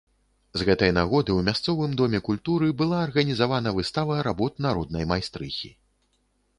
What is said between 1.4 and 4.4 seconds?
мясцовым доме культуры была арганізавана выстава